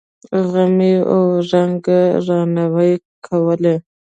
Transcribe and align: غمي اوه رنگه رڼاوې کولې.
غمي 0.51 0.93
اوه 1.15 1.35
رنگه 1.49 2.01
رڼاوې 2.27 2.91
کولې. 3.25 3.75